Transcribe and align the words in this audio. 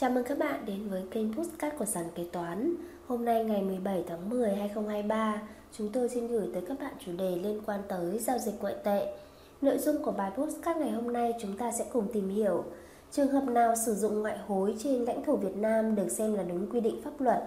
Chào 0.00 0.10
mừng 0.10 0.24
các 0.24 0.38
bạn 0.38 0.66
đến 0.66 0.88
với 0.88 1.02
kênh 1.10 1.34
Postcard 1.34 1.76
của 1.78 1.84
Sàn 1.84 2.04
Kế 2.14 2.24
Toán. 2.32 2.74
Hôm 3.06 3.24
nay 3.24 3.44
ngày 3.44 3.62
17 3.62 4.04
tháng 4.08 4.30
10 4.30 4.54
2023 4.54 5.42
Chúng 5.72 5.92
tôi 5.92 6.08
xin 6.08 6.28
gửi 6.28 6.48
tới 6.52 6.62
các 6.68 6.80
bạn 6.80 6.92
chủ 7.06 7.12
đề 7.18 7.36
liên 7.36 7.60
quan 7.66 7.80
tới 7.88 8.18
giao 8.18 8.38
dịch 8.38 8.54
ngoại 8.60 8.74
tệ. 8.84 9.14
Nội 9.62 9.78
dung 9.78 10.02
của 10.04 10.10
bài 10.10 10.30
Postcard 10.36 10.80
ngày 10.80 10.90
hôm 10.90 11.12
nay 11.12 11.34
chúng 11.40 11.56
ta 11.56 11.72
sẽ 11.72 11.84
cùng 11.92 12.08
tìm 12.12 12.28
hiểu. 12.28 12.64
Trường 13.12 13.28
hợp 13.28 13.44
nào 13.44 13.74
sử 13.86 13.94
dụng 13.94 14.22
ngoại 14.22 14.38
hối 14.38 14.76
trên 14.78 15.04
lãnh 15.04 15.24
thổ 15.24 15.36
Việt 15.36 15.56
Nam 15.56 15.94
được 15.94 16.08
xem 16.08 16.34
là 16.34 16.42
đúng 16.42 16.70
quy 16.70 16.80
định 16.80 17.00
pháp 17.04 17.20
luật? 17.20 17.42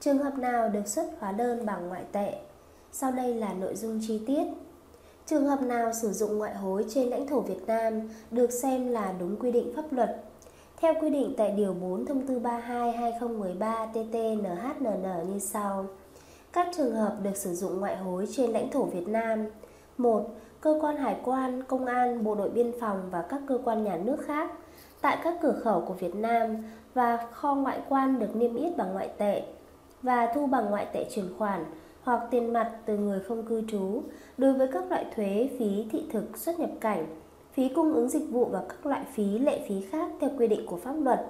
Trường 0.00 0.18
hợp 0.18 0.38
nào 0.38 0.68
được 0.68 0.88
xuất 0.88 1.06
hóa 1.18 1.32
đơn 1.32 1.66
bằng 1.66 1.88
ngoại 1.88 2.04
tệ? 2.12 2.34
Sau 2.92 3.12
đây 3.12 3.34
là 3.34 3.52
nội 3.52 3.74
dung 3.76 4.00
chi 4.06 4.20
tiết. 4.26 4.44
Trường 5.26 5.46
hợp 5.46 5.62
nào 5.62 5.92
sử 6.02 6.12
dụng 6.12 6.38
ngoại 6.38 6.54
hối 6.54 6.84
trên 6.88 7.08
lãnh 7.08 7.26
thổ 7.26 7.40
Việt 7.40 7.66
Nam 7.66 8.00
được 8.30 8.52
xem 8.52 8.88
là 8.88 9.14
đúng 9.20 9.36
quy 9.36 9.52
định 9.52 9.72
pháp 9.76 9.92
luật? 9.92 10.22
Theo 10.80 10.94
quy 11.00 11.10
định 11.10 11.34
tại 11.36 11.50
Điều 11.50 11.74
4 11.74 12.06
Thông 12.06 12.26
tư 12.26 12.40
32-2013-TT-NHNN 12.40 15.32
như 15.32 15.38
sau. 15.38 15.86
Các 16.52 16.68
trường 16.76 16.94
hợp 16.94 17.16
được 17.22 17.36
sử 17.36 17.54
dụng 17.54 17.80
ngoại 17.80 17.96
hối 17.96 18.26
trên 18.36 18.50
lãnh 18.50 18.70
thổ 18.70 18.84
Việt 18.84 19.08
Nam 19.08 19.46
1. 19.98 20.30
Cơ 20.60 20.78
quan 20.80 20.96
hải 20.96 21.16
quan, 21.24 21.62
công 21.62 21.86
an, 21.86 22.24
bộ 22.24 22.34
đội 22.34 22.50
biên 22.50 22.72
phòng 22.80 23.08
và 23.10 23.22
các 23.22 23.40
cơ 23.48 23.58
quan 23.64 23.84
nhà 23.84 23.96
nước 23.96 24.16
khác 24.26 24.50
tại 25.00 25.18
các 25.24 25.34
cửa 25.42 25.60
khẩu 25.64 25.80
của 25.80 25.94
Việt 25.94 26.14
Nam 26.14 26.56
và 26.94 27.26
kho 27.32 27.54
ngoại 27.54 27.80
quan 27.88 28.18
được 28.18 28.36
niêm 28.36 28.54
yết 28.54 28.76
bằng 28.76 28.92
ngoại 28.92 29.08
tệ 29.18 29.42
và 30.02 30.32
thu 30.34 30.46
bằng 30.46 30.70
ngoại 30.70 30.86
tệ 30.92 31.06
chuyển 31.10 31.28
khoản 31.38 31.64
hoặc 32.02 32.20
tiền 32.30 32.52
mặt 32.52 32.72
từ 32.86 32.98
người 32.98 33.20
không 33.20 33.42
cư 33.42 33.62
trú 33.68 34.02
đối 34.38 34.52
với 34.52 34.68
các 34.72 34.90
loại 34.90 35.04
thuế 35.16 35.50
phí 35.58 35.86
thị 35.90 36.04
thực 36.12 36.36
xuất 36.36 36.60
nhập 36.60 36.70
cảnh 36.80 37.06
phí 37.56 37.68
cung 37.68 37.94
ứng 37.94 38.08
dịch 38.08 38.30
vụ 38.30 38.44
và 38.44 38.62
các 38.68 38.86
loại 38.86 39.04
phí 39.12 39.38
lệ 39.38 39.60
phí 39.68 39.80
khác 39.90 40.10
theo 40.20 40.30
quy 40.38 40.46
định 40.46 40.66
của 40.66 40.76
pháp 40.76 40.94
luật. 41.02 41.26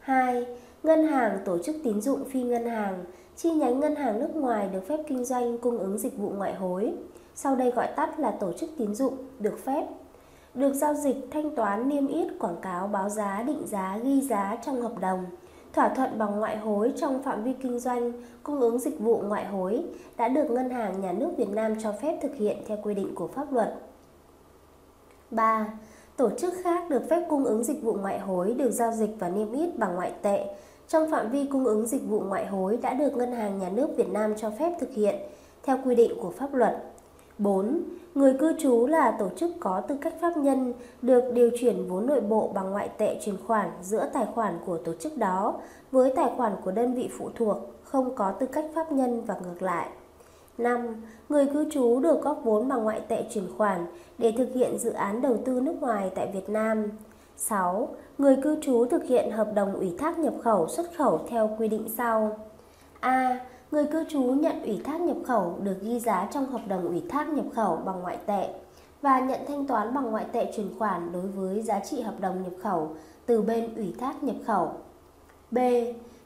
2. 0.00 0.46
Ngân 0.82 1.06
hàng 1.06 1.38
tổ 1.44 1.58
chức 1.58 1.76
tín 1.84 2.00
dụng 2.00 2.24
phi 2.24 2.42
ngân 2.42 2.66
hàng, 2.66 3.04
chi 3.36 3.50
nhánh 3.50 3.80
ngân 3.80 3.96
hàng 3.96 4.20
nước 4.20 4.36
ngoài 4.36 4.68
được 4.72 4.88
phép 4.88 4.98
kinh 5.08 5.24
doanh 5.24 5.58
cung 5.58 5.78
ứng 5.78 5.98
dịch 5.98 6.16
vụ 6.16 6.28
ngoại 6.28 6.54
hối, 6.54 6.92
sau 7.34 7.56
đây 7.56 7.70
gọi 7.70 7.88
tắt 7.96 8.20
là 8.20 8.30
tổ 8.30 8.52
chức 8.52 8.70
tín 8.78 8.94
dụng 8.94 9.14
được 9.38 9.64
phép 9.64 9.86
được 10.54 10.72
giao 10.74 10.94
dịch 10.94 11.16
thanh 11.30 11.54
toán 11.54 11.88
niêm 11.88 12.06
yết 12.06 12.26
quảng 12.38 12.56
cáo 12.62 12.88
báo 12.88 13.08
giá 13.08 13.42
định 13.46 13.66
giá 13.66 13.98
ghi 14.04 14.20
giá 14.20 14.56
trong 14.66 14.82
hợp 14.82 14.92
đồng 15.00 15.24
thỏa 15.72 15.88
thuận 15.88 16.18
bằng 16.18 16.40
ngoại 16.40 16.56
hối 16.56 16.92
trong 16.96 17.22
phạm 17.22 17.44
vi 17.44 17.52
kinh 17.52 17.78
doanh 17.78 18.12
cung 18.42 18.60
ứng 18.60 18.78
dịch 18.78 18.98
vụ 18.98 19.18
ngoại 19.18 19.46
hối 19.46 19.82
đã 20.16 20.28
được 20.28 20.50
ngân 20.50 20.70
hàng 20.70 21.00
nhà 21.00 21.12
nước 21.12 21.30
Việt 21.36 21.48
Nam 21.48 21.74
cho 21.82 21.92
phép 21.92 22.18
thực 22.22 22.34
hiện 22.34 22.56
theo 22.66 22.78
quy 22.82 22.94
định 22.94 23.14
của 23.14 23.28
pháp 23.28 23.52
luật 23.52 23.74
3. 25.30 25.66
Tổ 26.16 26.30
chức 26.38 26.54
khác 26.62 26.90
được 26.90 27.02
phép 27.10 27.26
cung 27.28 27.44
ứng 27.44 27.64
dịch 27.64 27.82
vụ 27.82 27.92
ngoại 27.92 28.18
hối 28.18 28.54
được 28.54 28.70
giao 28.70 28.92
dịch 28.92 29.10
và 29.18 29.28
niêm 29.28 29.52
yết 29.52 29.78
bằng 29.78 29.94
ngoại 29.94 30.12
tệ 30.22 30.46
trong 30.88 31.10
phạm 31.10 31.30
vi 31.30 31.46
cung 31.46 31.64
ứng 31.64 31.86
dịch 31.86 32.08
vụ 32.08 32.20
ngoại 32.20 32.46
hối 32.46 32.78
đã 32.82 32.94
được 32.94 33.16
Ngân 33.16 33.32
hàng 33.32 33.58
Nhà 33.58 33.68
nước 33.68 33.88
Việt 33.96 34.08
Nam 34.08 34.34
cho 34.36 34.50
phép 34.50 34.72
thực 34.80 34.90
hiện 34.94 35.14
theo 35.62 35.78
quy 35.84 35.94
định 35.94 36.12
của 36.20 36.30
pháp 36.30 36.54
luật. 36.54 36.82
4. 37.38 37.82
Người 38.14 38.34
cư 38.38 38.52
trú 38.58 38.86
là 38.86 39.16
tổ 39.18 39.28
chức 39.36 39.50
có 39.60 39.80
tư 39.80 39.96
cách 40.00 40.14
pháp 40.20 40.36
nhân 40.36 40.74
được 41.02 41.24
điều 41.34 41.50
chuyển 41.60 41.88
vốn 41.88 42.06
nội 42.06 42.20
bộ 42.20 42.50
bằng 42.54 42.70
ngoại 42.70 42.88
tệ 42.98 43.20
chuyển 43.24 43.36
khoản 43.46 43.70
giữa 43.82 44.10
tài 44.12 44.26
khoản 44.34 44.58
của 44.66 44.78
tổ 44.78 44.92
chức 45.00 45.16
đó 45.16 45.54
với 45.92 46.12
tài 46.16 46.30
khoản 46.36 46.52
của 46.64 46.70
đơn 46.70 46.94
vị 46.94 47.10
phụ 47.18 47.30
thuộc, 47.34 47.56
không 47.84 48.14
có 48.14 48.32
tư 48.32 48.46
cách 48.46 48.64
pháp 48.74 48.92
nhân 48.92 49.22
và 49.26 49.34
ngược 49.44 49.62
lại. 49.62 49.88
5. 50.58 50.94
Người 51.28 51.46
cư 51.46 51.70
trú 51.70 52.00
được 52.00 52.22
góp 52.22 52.40
vốn 52.44 52.68
bằng 52.68 52.84
ngoại 52.84 53.00
tệ 53.08 53.24
chuyển 53.30 53.46
khoản 53.56 53.86
để 54.18 54.32
thực 54.38 54.48
hiện 54.54 54.78
dự 54.78 54.92
án 54.92 55.22
đầu 55.22 55.36
tư 55.44 55.60
nước 55.60 55.74
ngoài 55.80 56.10
tại 56.14 56.30
Việt 56.34 56.48
Nam. 56.48 56.90
6. 57.36 57.88
Người 58.18 58.36
cư 58.42 58.58
trú 58.62 58.86
thực 58.86 59.04
hiện 59.04 59.30
hợp 59.30 59.54
đồng 59.54 59.74
ủy 59.74 59.94
thác 59.98 60.18
nhập 60.18 60.34
khẩu, 60.42 60.68
xuất 60.68 60.86
khẩu 60.96 61.20
theo 61.28 61.56
quy 61.58 61.68
định 61.68 61.88
sau. 61.96 62.38
A. 63.00 63.40
Người 63.70 63.86
cư 63.86 64.04
trú 64.08 64.22
nhận 64.22 64.62
ủy 64.62 64.80
thác 64.84 65.00
nhập 65.00 65.16
khẩu 65.26 65.58
được 65.62 65.76
ghi 65.82 66.00
giá 66.00 66.28
trong 66.32 66.46
hợp 66.46 66.60
đồng 66.68 66.88
ủy 66.88 67.02
thác 67.08 67.28
nhập 67.28 67.46
khẩu 67.54 67.76
bằng 67.76 68.00
ngoại 68.00 68.18
tệ 68.26 68.48
và 69.02 69.20
nhận 69.20 69.40
thanh 69.48 69.66
toán 69.66 69.94
bằng 69.94 70.10
ngoại 70.10 70.26
tệ 70.32 70.52
chuyển 70.56 70.78
khoản 70.78 71.12
đối 71.12 71.26
với 71.26 71.62
giá 71.62 71.80
trị 71.80 72.00
hợp 72.00 72.20
đồng 72.20 72.42
nhập 72.42 72.52
khẩu 72.62 72.96
từ 73.26 73.42
bên 73.42 73.74
ủy 73.76 73.94
thác 73.98 74.22
nhập 74.22 74.36
khẩu. 74.46 74.72
B 75.50 75.58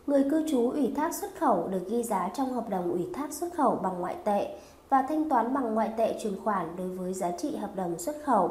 người 0.07 0.25
cư 0.31 0.49
trú 0.49 0.71
ủy 0.71 0.93
thác 0.97 1.15
xuất 1.15 1.31
khẩu 1.39 1.69
được 1.69 1.89
ghi 1.89 2.03
giá 2.03 2.31
trong 2.35 2.53
hợp 2.53 2.71
đồng 2.71 2.93
ủy 2.93 3.09
thác 3.15 3.33
xuất 3.33 3.55
khẩu 3.55 3.77
bằng 3.83 4.01
ngoại 4.01 4.17
tệ 4.25 4.49
và 4.89 5.03
thanh 5.09 5.29
toán 5.29 5.55
bằng 5.55 5.75
ngoại 5.75 5.91
tệ 5.97 6.19
chuyển 6.23 6.37
khoản 6.45 6.67
đối 6.77 6.89
với 6.89 7.15
giá 7.15 7.31
trị 7.31 7.57
hợp 7.57 7.77
đồng 7.77 7.99
xuất 7.99 8.17
khẩu 8.25 8.51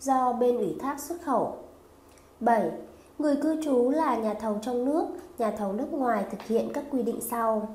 do 0.00 0.32
bên 0.32 0.58
ủy 0.58 0.76
thác 0.80 1.00
xuất 1.00 1.22
khẩu. 1.22 1.56
7. 2.40 2.70
Người 3.18 3.36
cư 3.36 3.62
trú 3.62 3.90
là 3.90 4.16
nhà 4.16 4.34
thầu 4.34 4.58
trong 4.62 4.84
nước, 4.84 5.06
nhà 5.38 5.50
thầu 5.50 5.72
nước 5.72 5.92
ngoài 5.92 6.24
thực 6.30 6.42
hiện 6.42 6.68
các 6.74 6.84
quy 6.90 7.02
định 7.02 7.20
sau. 7.20 7.68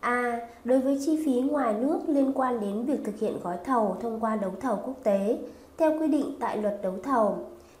A. 0.00 0.40
Đối 0.64 0.78
với 0.78 1.00
chi 1.06 1.22
phí 1.24 1.40
ngoài 1.40 1.74
nước 1.74 2.00
liên 2.06 2.32
quan 2.34 2.60
đến 2.60 2.84
việc 2.84 3.04
thực 3.04 3.18
hiện 3.18 3.38
gói 3.42 3.58
thầu 3.64 3.96
thông 4.00 4.20
qua 4.20 4.36
đấu 4.36 4.52
thầu 4.60 4.76
quốc 4.84 4.94
tế, 5.02 5.38
theo 5.78 6.00
quy 6.00 6.08
định 6.08 6.36
tại 6.40 6.56
luật 6.56 6.78
đấu 6.82 6.94
thầu, 7.02 7.38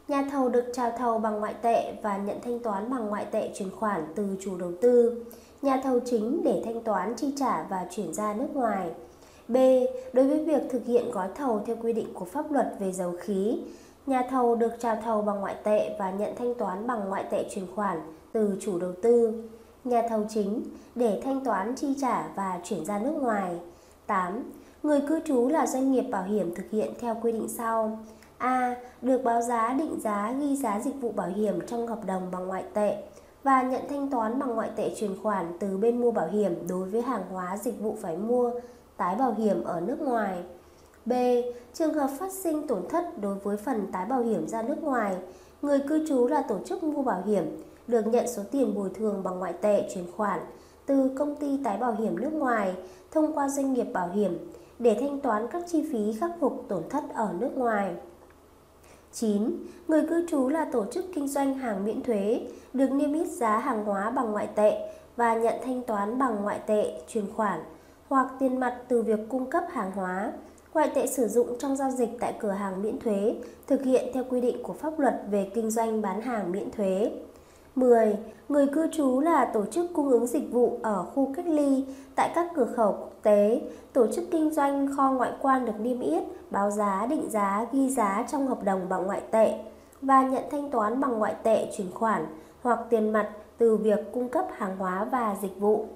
Nhà 0.08 0.24
thầu 0.30 0.48
được 0.48 0.64
trao 0.72 0.90
thầu 0.98 1.18
bằng 1.18 1.40
ngoại 1.40 1.54
tệ 1.62 1.94
và 2.02 2.16
nhận 2.16 2.40
thanh 2.44 2.58
toán 2.58 2.90
bằng 2.90 3.08
ngoại 3.08 3.26
tệ 3.30 3.50
chuyển 3.54 3.70
khoản 3.70 4.06
từ 4.14 4.36
chủ 4.40 4.56
đầu 4.58 4.72
tư. 4.80 5.24
Nhà 5.62 5.80
thầu 5.84 6.00
chính 6.00 6.44
để 6.44 6.62
thanh 6.64 6.82
toán 6.82 7.14
chi 7.16 7.34
trả 7.36 7.62
và 7.62 7.86
chuyển 7.90 8.14
ra 8.14 8.34
nước 8.34 8.48
ngoài. 8.54 8.90
B. 9.48 9.56
Đối 10.12 10.28
với 10.28 10.44
việc 10.44 10.62
thực 10.70 10.86
hiện 10.86 11.10
gói 11.10 11.28
thầu 11.34 11.62
theo 11.66 11.76
quy 11.82 11.92
định 11.92 12.14
của 12.14 12.24
pháp 12.24 12.52
luật 12.52 12.74
về 12.78 12.92
dầu 12.92 13.12
khí, 13.20 13.58
nhà 14.06 14.22
thầu 14.30 14.54
được 14.54 14.72
trao 14.80 14.96
thầu 15.04 15.22
bằng 15.22 15.40
ngoại 15.40 15.54
tệ 15.64 15.96
và 15.98 16.10
nhận 16.10 16.36
thanh 16.36 16.54
toán 16.54 16.86
bằng 16.86 17.08
ngoại 17.08 17.24
tệ 17.30 17.44
chuyển 17.50 17.66
khoản 17.74 17.98
từ 18.32 18.58
chủ 18.60 18.78
đầu 18.78 18.92
tư. 19.02 19.42
Nhà 19.84 20.02
thầu 20.08 20.26
chính 20.28 20.62
để 20.94 21.20
thanh 21.24 21.44
toán 21.44 21.74
chi 21.76 21.94
trả 22.00 22.28
và 22.36 22.60
chuyển 22.64 22.84
ra 22.84 22.98
nước 22.98 23.14
ngoài. 23.20 23.54
8. 24.06 24.52
Người 24.82 25.00
cư 25.08 25.20
trú 25.24 25.48
là 25.48 25.66
doanh 25.66 25.92
nghiệp 25.92 26.02
bảo 26.02 26.22
hiểm 26.24 26.54
thực 26.54 26.70
hiện 26.70 26.92
theo 27.00 27.16
quy 27.22 27.32
định 27.32 27.48
sau. 27.48 27.98
A. 28.46 28.76
Được 29.02 29.24
báo 29.24 29.42
giá 29.42 29.72
định 29.72 30.00
giá 30.00 30.32
ghi 30.40 30.56
giá 30.56 30.80
dịch 30.80 30.94
vụ 31.00 31.12
bảo 31.12 31.28
hiểm 31.28 31.66
trong 31.66 31.86
hợp 31.86 32.06
đồng 32.06 32.30
bằng 32.32 32.46
ngoại 32.46 32.64
tệ 32.74 32.96
và 33.42 33.62
nhận 33.62 33.80
thanh 33.88 34.10
toán 34.10 34.38
bằng 34.38 34.54
ngoại 34.54 34.70
tệ 34.76 34.94
chuyển 34.96 35.22
khoản 35.22 35.46
từ 35.60 35.76
bên 35.76 36.00
mua 36.00 36.10
bảo 36.10 36.26
hiểm 36.26 36.68
đối 36.68 36.88
với 36.88 37.02
hàng 37.02 37.22
hóa 37.30 37.56
dịch 37.56 37.80
vụ 37.80 37.96
phải 38.02 38.16
mua 38.16 38.50
tái 38.96 39.16
bảo 39.16 39.34
hiểm 39.34 39.64
ở 39.64 39.80
nước 39.80 40.00
ngoài. 40.00 40.42
B. 41.06 41.12
Trường 41.74 41.94
hợp 41.94 42.10
phát 42.18 42.32
sinh 42.32 42.66
tổn 42.66 42.88
thất 42.88 43.20
đối 43.20 43.34
với 43.34 43.56
phần 43.56 43.86
tái 43.92 44.06
bảo 44.06 44.20
hiểm 44.20 44.48
ra 44.48 44.62
nước 44.62 44.82
ngoài, 44.82 45.16
người 45.62 45.80
cư 45.88 46.08
trú 46.08 46.26
là 46.26 46.42
tổ 46.42 46.58
chức 46.64 46.82
mua 46.82 47.02
bảo 47.02 47.22
hiểm 47.26 47.62
được 47.86 48.06
nhận 48.06 48.28
số 48.28 48.42
tiền 48.50 48.74
bồi 48.74 48.90
thường 48.94 49.22
bằng 49.22 49.38
ngoại 49.38 49.52
tệ 49.52 49.88
chuyển 49.94 50.12
khoản 50.16 50.40
từ 50.86 51.10
công 51.18 51.36
ty 51.36 51.60
tái 51.64 51.78
bảo 51.78 51.92
hiểm 51.92 52.20
nước 52.20 52.32
ngoài 52.32 52.74
thông 53.10 53.32
qua 53.32 53.48
doanh 53.48 53.72
nghiệp 53.72 53.86
bảo 53.92 54.08
hiểm 54.08 54.52
để 54.78 54.96
thanh 55.00 55.20
toán 55.20 55.46
các 55.50 55.62
chi 55.66 55.88
phí 55.92 56.12
khắc 56.20 56.30
phục 56.40 56.64
tổn 56.68 56.82
thất 56.90 57.04
ở 57.14 57.34
nước 57.40 57.50
ngoài. 57.56 57.94
9. 59.20 59.52
Người 59.88 60.02
cư 60.08 60.26
trú 60.28 60.48
là 60.48 60.64
tổ 60.72 60.84
chức 60.92 61.04
kinh 61.14 61.28
doanh 61.28 61.54
hàng 61.54 61.84
miễn 61.84 62.02
thuế, 62.02 62.40
được 62.72 62.90
niêm 62.92 63.12
yết 63.12 63.28
giá 63.28 63.58
hàng 63.58 63.84
hóa 63.84 64.10
bằng 64.10 64.32
ngoại 64.32 64.48
tệ 64.54 64.88
và 65.16 65.34
nhận 65.34 65.54
thanh 65.64 65.82
toán 65.82 66.18
bằng 66.18 66.42
ngoại 66.42 66.60
tệ, 66.66 67.00
chuyển 67.08 67.24
khoản 67.36 67.60
hoặc 68.08 68.26
tiền 68.38 68.60
mặt 68.60 68.76
từ 68.88 69.02
việc 69.02 69.18
cung 69.28 69.50
cấp 69.50 69.64
hàng 69.70 69.92
hóa. 69.92 70.32
Ngoại 70.74 70.90
tệ 70.94 71.06
sử 71.06 71.28
dụng 71.28 71.58
trong 71.58 71.76
giao 71.76 71.90
dịch 71.90 72.10
tại 72.20 72.34
cửa 72.38 72.50
hàng 72.50 72.82
miễn 72.82 72.98
thuế, 72.98 73.34
thực 73.66 73.82
hiện 73.82 74.10
theo 74.14 74.24
quy 74.30 74.40
định 74.40 74.62
của 74.62 74.72
pháp 74.72 74.98
luật 74.98 75.14
về 75.30 75.50
kinh 75.54 75.70
doanh 75.70 76.02
bán 76.02 76.20
hàng 76.20 76.52
miễn 76.52 76.70
thuế. 76.70 77.10
10. 77.76 78.16
Người 78.48 78.66
cư 78.66 78.88
trú 78.92 79.20
là 79.20 79.44
tổ 79.44 79.64
chức 79.66 79.86
cung 79.94 80.10
ứng 80.10 80.26
dịch 80.26 80.52
vụ 80.52 80.78
ở 80.82 81.04
khu 81.14 81.32
cách 81.36 81.46
ly 81.46 81.84
tại 82.14 82.30
các 82.34 82.46
cửa 82.54 82.68
khẩu 82.76 82.92
quốc 82.92 83.12
tế, 83.22 83.60
tổ 83.92 84.06
chức 84.06 84.24
kinh 84.30 84.50
doanh 84.50 84.96
kho 84.96 85.10
ngoại 85.10 85.32
quan 85.42 85.66
được 85.66 85.80
niêm 85.80 86.00
yết, 86.00 86.22
báo 86.50 86.70
giá, 86.70 87.06
định 87.10 87.30
giá, 87.30 87.66
ghi 87.72 87.90
giá 87.90 88.26
trong 88.32 88.46
hợp 88.46 88.64
đồng 88.64 88.88
bằng 88.88 89.06
ngoại 89.06 89.22
tệ 89.30 89.58
và 90.02 90.22
nhận 90.22 90.42
thanh 90.50 90.70
toán 90.70 91.00
bằng 91.00 91.18
ngoại 91.18 91.34
tệ 91.42 91.72
chuyển 91.76 91.90
khoản 91.94 92.26
hoặc 92.62 92.78
tiền 92.90 93.12
mặt 93.12 93.30
từ 93.58 93.76
việc 93.76 94.12
cung 94.12 94.28
cấp 94.28 94.46
hàng 94.52 94.76
hóa 94.78 95.04
và 95.04 95.36
dịch 95.42 95.58
vụ. 95.58 95.86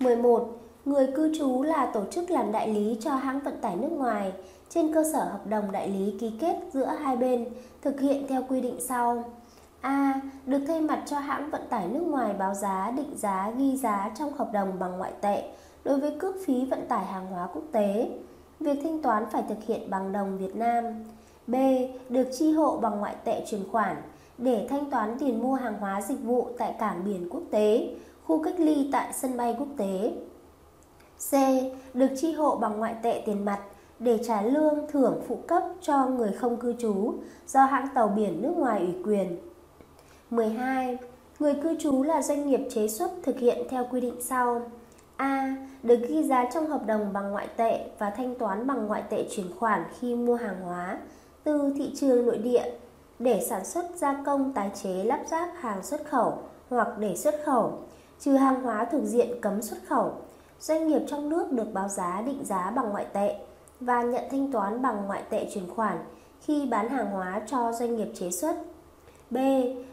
11. 0.00 0.48
Người 0.84 1.06
cư 1.16 1.38
trú 1.38 1.62
là 1.62 1.86
tổ 1.86 2.04
chức 2.10 2.30
làm 2.30 2.52
đại 2.52 2.68
lý 2.68 2.96
cho 3.00 3.14
hãng 3.14 3.40
vận 3.40 3.60
tải 3.60 3.76
nước 3.76 3.92
ngoài 3.92 4.32
trên 4.68 4.94
cơ 4.94 5.04
sở 5.12 5.24
hợp 5.24 5.46
đồng 5.48 5.72
đại 5.72 5.88
lý 5.88 6.14
ký 6.20 6.32
kết 6.40 6.56
giữa 6.72 6.86
hai 6.86 7.16
bên, 7.16 7.44
thực 7.82 8.00
hiện 8.00 8.26
theo 8.28 8.42
quy 8.48 8.60
định 8.60 8.76
sau. 8.80 9.24
A. 9.84 10.20
Được 10.46 10.60
thay 10.66 10.80
mặt 10.80 11.02
cho 11.06 11.18
hãng 11.18 11.50
vận 11.50 11.62
tải 11.68 11.88
nước 11.88 12.00
ngoài 12.00 12.34
báo 12.38 12.54
giá, 12.54 12.90
định 12.96 13.16
giá, 13.16 13.50
ghi 13.56 13.76
giá 13.76 14.10
trong 14.18 14.32
hợp 14.32 14.50
đồng 14.52 14.78
bằng 14.78 14.98
ngoại 14.98 15.12
tệ 15.20 15.42
đối 15.84 16.00
với 16.00 16.10
cước 16.18 16.34
phí 16.46 16.64
vận 16.64 16.86
tải 16.88 17.04
hàng 17.04 17.26
hóa 17.26 17.48
quốc 17.54 17.62
tế. 17.72 18.10
Việc 18.60 18.78
thanh 18.82 19.02
toán 19.02 19.24
phải 19.32 19.42
thực 19.48 19.64
hiện 19.64 19.90
bằng 19.90 20.12
đồng 20.12 20.38
Việt 20.38 20.56
Nam. 20.56 20.84
B. 21.46 21.54
Được 22.08 22.28
chi 22.38 22.52
hộ 22.52 22.76
bằng 22.76 23.00
ngoại 23.00 23.16
tệ 23.24 23.44
chuyển 23.46 23.60
khoản 23.72 23.96
để 24.38 24.66
thanh 24.70 24.90
toán 24.90 25.18
tiền 25.18 25.42
mua 25.42 25.54
hàng 25.54 25.78
hóa 25.80 26.00
dịch 26.00 26.22
vụ 26.22 26.48
tại 26.58 26.74
cảng 26.78 27.04
biển 27.04 27.28
quốc 27.30 27.42
tế, 27.50 27.94
khu 28.26 28.42
cách 28.42 28.54
ly 28.58 28.88
tại 28.92 29.12
sân 29.12 29.36
bay 29.36 29.56
quốc 29.58 29.68
tế. 29.76 30.12
C. 31.30 31.32
Được 31.94 32.10
chi 32.16 32.32
hộ 32.32 32.56
bằng 32.56 32.78
ngoại 32.78 32.94
tệ 33.02 33.22
tiền 33.26 33.44
mặt 33.44 33.58
để 33.98 34.18
trả 34.26 34.42
lương 34.42 34.86
thưởng 34.92 35.22
phụ 35.28 35.38
cấp 35.46 35.62
cho 35.80 36.06
người 36.06 36.32
không 36.32 36.56
cư 36.56 36.74
trú 36.78 37.14
do 37.46 37.64
hãng 37.64 37.88
tàu 37.94 38.08
biển 38.08 38.42
nước 38.42 38.52
ngoài 38.56 38.80
ủy 38.80 39.02
quyền. 39.04 39.38
12. 40.36 40.98
Người 41.38 41.54
cư 41.62 41.76
trú 41.80 42.02
là 42.02 42.22
doanh 42.22 42.46
nghiệp 42.46 42.60
chế 42.70 42.88
xuất 42.88 43.10
thực 43.22 43.38
hiện 43.38 43.58
theo 43.70 43.86
quy 43.90 44.00
định 44.00 44.16
sau. 44.20 44.62
A. 45.16 45.56
Được 45.82 45.98
ghi 46.08 46.22
giá 46.22 46.44
trong 46.54 46.66
hợp 46.66 46.86
đồng 46.86 47.12
bằng 47.12 47.30
ngoại 47.30 47.48
tệ 47.56 47.84
và 47.98 48.10
thanh 48.10 48.34
toán 48.34 48.66
bằng 48.66 48.86
ngoại 48.86 49.02
tệ 49.10 49.26
chuyển 49.30 49.46
khoản 49.58 49.84
khi 50.00 50.14
mua 50.14 50.34
hàng 50.34 50.60
hóa 50.60 50.98
từ 51.44 51.72
thị 51.76 51.92
trường 51.96 52.26
nội 52.26 52.38
địa 52.38 52.64
để 53.18 53.46
sản 53.48 53.64
xuất 53.64 53.84
gia 53.96 54.22
công 54.26 54.52
tái 54.52 54.70
chế 54.82 55.04
lắp 55.04 55.20
ráp 55.30 55.48
hàng 55.58 55.82
xuất 55.82 56.08
khẩu 56.10 56.38
hoặc 56.70 56.88
để 56.98 57.16
xuất 57.16 57.34
khẩu, 57.44 57.78
trừ 58.20 58.32
hàng 58.32 58.62
hóa 58.62 58.84
thuộc 58.92 59.04
diện 59.04 59.40
cấm 59.40 59.62
xuất 59.62 59.78
khẩu. 59.88 60.12
Doanh 60.60 60.88
nghiệp 60.88 61.02
trong 61.06 61.28
nước 61.28 61.52
được 61.52 61.72
báo 61.72 61.88
giá 61.88 62.22
định 62.26 62.44
giá 62.44 62.70
bằng 62.76 62.90
ngoại 62.90 63.06
tệ 63.12 63.36
và 63.80 64.02
nhận 64.02 64.24
thanh 64.30 64.52
toán 64.52 64.82
bằng 64.82 65.06
ngoại 65.06 65.22
tệ 65.30 65.50
chuyển 65.54 65.70
khoản 65.70 65.98
khi 66.40 66.66
bán 66.66 66.88
hàng 66.88 67.10
hóa 67.10 67.42
cho 67.46 67.72
doanh 67.72 67.96
nghiệp 67.96 68.08
chế 68.14 68.30
xuất. 68.30 68.56
B. 69.34 69.38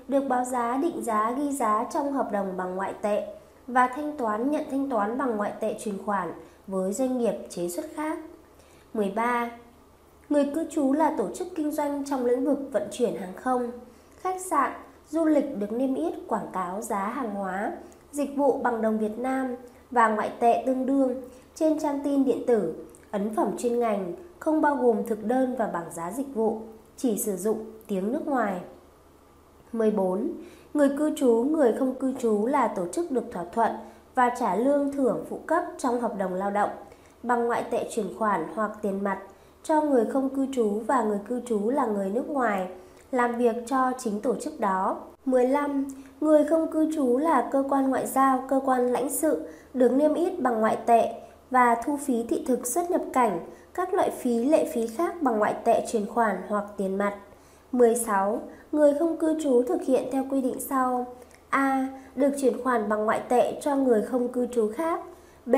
Được 0.07 0.27
báo 0.29 0.45
giá 0.45 0.77
định 0.77 1.03
giá 1.03 1.31
ghi 1.31 1.51
giá 1.51 1.85
trong 1.93 2.13
hợp 2.13 2.31
đồng 2.31 2.57
bằng 2.57 2.75
ngoại 2.75 2.93
tệ 3.01 3.27
và 3.67 3.88
thanh 3.88 4.17
toán 4.17 4.51
nhận 4.51 4.63
thanh 4.71 4.89
toán 4.89 5.17
bằng 5.17 5.38
ngoại 5.38 5.53
tệ 5.59 5.75
chuyển 5.83 5.95
khoản 6.05 6.33
với 6.67 6.93
doanh 6.93 7.17
nghiệp 7.17 7.33
chế 7.49 7.69
xuất 7.69 7.85
khác. 7.95 8.19
13. 8.93 9.51
Người 10.29 10.51
cư 10.55 10.65
trú 10.71 10.93
là 10.93 11.15
tổ 11.17 11.29
chức 11.35 11.47
kinh 11.55 11.71
doanh 11.71 12.05
trong 12.05 12.25
lĩnh 12.25 12.45
vực 12.45 12.59
vận 12.71 12.88
chuyển 12.91 13.15
hàng 13.15 13.33
không, 13.35 13.71
khách 14.21 14.41
sạn, 14.41 14.71
du 15.09 15.25
lịch 15.25 15.57
được 15.57 15.71
niêm 15.71 15.95
yết 15.95 16.13
quảng 16.27 16.47
cáo 16.53 16.81
giá 16.81 17.07
hàng 17.07 17.31
hóa, 17.31 17.71
dịch 18.11 18.35
vụ 18.35 18.57
bằng 18.63 18.81
đồng 18.81 18.97
Việt 18.97 19.19
Nam 19.19 19.55
và 19.91 20.07
ngoại 20.07 20.31
tệ 20.39 20.63
tương 20.65 20.85
đương 20.85 21.21
trên 21.55 21.79
trang 21.79 21.99
tin 22.03 22.23
điện 22.25 22.43
tử, 22.47 22.73
ấn 23.11 23.35
phẩm 23.35 23.57
chuyên 23.57 23.79
ngành, 23.79 24.13
không 24.39 24.61
bao 24.61 24.75
gồm 24.75 25.03
thực 25.07 25.25
đơn 25.25 25.55
và 25.57 25.67
bảng 25.67 25.93
giá 25.93 26.11
dịch 26.11 26.35
vụ, 26.35 26.61
chỉ 26.97 27.17
sử 27.17 27.38
dụng 27.38 27.65
tiếng 27.88 28.11
nước 28.11 28.27
ngoài. 28.27 28.61
14. 29.73 30.31
Người 30.73 30.89
cư 30.97 31.15
trú, 31.15 31.45
người 31.51 31.73
không 31.79 31.95
cư 31.95 32.13
trú 32.19 32.45
là 32.45 32.68
tổ 32.68 32.88
chức 32.94 33.12
được 33.12 33.23
thỏa 33.31 33.44
thuận 33.53 33.71
và 34.15 34.29
trả 34.39 34.56
lương 34.56 34.91
thưởng 34.91 35.25
phụ 35.29 35.39
cấp 35.47 35.63
trong 35.77 36.01
hợp 36.01 36.18
đồng 36.18 36.33
lao 36.33 36.51
động 36.51 36.69
bằng 37.23 37.45
ngoại 37.45 37.63
tệ 37.71 37.88
chuyển 37.91 38.18
khoản 38.18 38.45
hoặc 38.56 38.71
tiền 38.81 39.03
mặt 39.03 39.19
cho 39.63 39.81
người 39.81 40.06
không 40.06 40.29
cư 40.29 40.47
trú 40.53 40.81
và 40.88 41.03
người 41.03 41.19
cư 41.27 41.41
trú 41.45 41.69
là 41.69 41.85
người 41.85 42.09
nước 42.09 42.29
ngoài 42.29 42.68
làm 43.12 43.38
việc 43.38 43.56
cho 43.68 43.91
chính 43.97 44.21
tổ 44.21 44.35
chức 44.35 44.59
đó. 44.59 44.97
15. 45.25 45.88
Người 46.21 46.45
không 46.45 46.71
cư 46.71 46.95
trú 46.95 47.17
là 47.17 47.50
cơ 47.51 47.63
quan 47.69 47.89
ngoại 47.89 48.07
giao, 48.07 48.44
cơ 48.50 48.62
quan 48.65 48.91
lãnh 48.91 49.09
sự 49.09 49.47
được 49.74 49.91
niêm 49.91 50.13
yết 50.13 50.39
bằng 50.39 50.62
ngoại 50.62 50.77
tệ 50.85 51.13
và 51.50 51.75
thu 51.85 51.97
phí 51.97 52.24
thị 52.29 52.44
thực 52.47 52.67
xuất 52.67 52.91
nhập 52.91 53.01
cảnh, 53.13 53.39
các 53.74 53.94
loại 53.94 54.09
phí 54.09 54.44
lệ 54.45 54.71
phí 54.74 54.88
khác 54.88 55.21
bằng 55.21 55.39
ngoại 55.39 55.56
tệ 55.63 55.85
chuyển 55.91 56.06
khoản 56.06 56.35
hoặc 56.47 56.63
tiền 56.77 56.97
mặt. 56.97 57.15
16. 57.71 58.41
Người 58.71 58.94
không 59.00 59.18
cư 59.18 59.41
trú 59.44 59.63
thực 59.63 59.81
hiện 59.88 60.09
theo 60.12 60.25
quy 60.29 60.41
định 60.41 60.59
sau. 60.59 61.06
A. 61.50 61.88
Được 62.15 62.31
chuyển 62.41 62.63
khoản 62.63 62.89
bằng 62.89 63.06
ngoại 63.06 63.21
tệ 63.29 63.59
cho 63.62 63.75
người 63.75 64.01
không 64.01 64.27
cư 64.27 64.47
trú 64.47 64.71
khác. 64.75 65.01
B. 65.45 65.56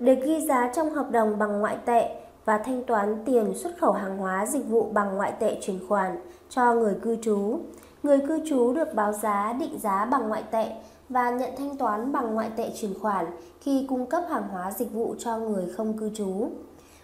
Được 0.00 0.16
ghi 0.24 0.46
giá 0.48 0.72
trong 0.74 0.90
hợp 0.90 1.10
đồng 1.10 1.38
bằng 1.38 1.60
ngoại 1.60 1.76
tệ 1.84 2.08
và 2.44 2.58
thanh 2.58 2.82
toán 2.82 3.16
tiền 3.24 3.54
xuất 3.54 3.78
khẩu 3.78 3.92
hàng 3.92 4.18
hóa 4.18 4.46
dịch 4.46 4.68
vụ 4.68 4.90
bằng 4.92 5.16
ngoại 5.16 5.32
tệ 5.40 5.58
chuyển 5.60 5.78
khoản 5.88 6.18
cho 6.48 6.74
người 6.74 6.94
cư 7.02 7.16
trú. 7.22 7.58
Người 8.02 8.18
cư 8.28 8.40
trú 8.50 8.72
được 8.72 8.94
báo 8.94 9.12
giá, 9.12 9.52
định 9.52 9.78
giá 9.78 10.04
bằng 10.04 10.28
ngoại 10.28 10.42
tệ 10.50 10.66
và 11.08 11.30
nhận 11.30 11.50
thanh 11.58 11.76
toán 11.76 12.12
bằng 12.12 12.34
ngoại 12.34 12.50
tệ 12.56 12.70
chuyển 12.76 12.98
khoản 13.00 13.26
khi 13.60 13.86
cung 13.88 14.06
cấp 14.06 14.22
hàng 14.30 14.48
hóa 14.48 14.70
dịch 14.70 14.92
vụ 14.92 15.14
cho 15.18 15.38
người 15.38 15.66
không 15.76 15.98
cư 15.98 16.10
trú. 16.14 16.50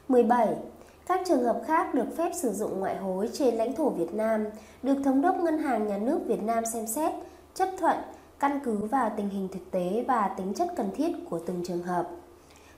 17. 0.08 0.56
Các 1.06 1.20
trường 1.26 1.44
hợp 1.44 1.62
khác 1.66 1.94
được 1.94 2.16
phép 2.16 2.30
sử 2.34 2.52
dụng 2.52 2.80
ngoại 2.80 2.96
hối 2.96 3.28
trên 3.32 3.54
lãnh 3.54 3.74
thổ 3.76 3.90
Việt 3.90 4.14
Nam 4.14 4.46
được 4.82 4.96
Thống 5.04 5.22
đốc 5.22 5.36
Ngân 5.36 5.58
hàng 5.58 5.86
Nhà 5.86 5.98
nước 5.98 6.20
Việt 6.26 6.42
Nam 6.42 6.64
xem 6.72 6.86
xét, 6.86 7.12
chấp 7.54 7.68
thuận, 7.78 7.96
căn 8.38 8.60
cứ 8.64 8.76
vào 8.76 9.12
tình 9.16 9.28
hình 9.28 9.48
thực 9.52 9.70
tế 9.70 10.04
và 10.08 10.28
tính 10.28 10.54
chất 10.54 10.68
cần 10.76 10.90
thiết 10.96 11.12
của 11.30 11.38
từng 11.46 11.62
trường 11.64 11.82
hợp. 11.82 12.08